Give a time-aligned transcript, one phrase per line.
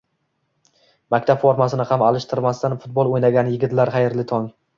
[1.15, 4.51] Maktab formasini ham alishtirmasdan futbol o'ynagan yigitlar, xayrli tong!